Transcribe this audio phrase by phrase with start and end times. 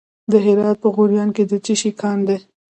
[0.31, 2.37] د هرات په غوریان کې د څه شي کان دی؟